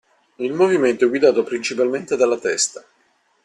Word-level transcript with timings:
Il 0.39 0.51
movimento 0.53 1.05
è 1.05 1.07
guidato 1.07 1.43
principalmente 1.43 2.15
dalla 2.15 2.39
testa. 2.39 2.83